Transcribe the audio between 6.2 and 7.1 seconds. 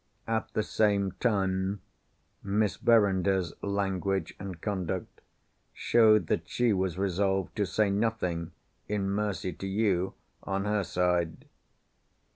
that she was